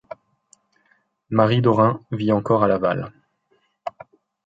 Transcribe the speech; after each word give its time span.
Marie 1.29 1.61
Dorin 1.61 2.01
vit 2.11 2.31
encore 2.31 2.63
à 2.63 2.67
Laval. 2.67 3.13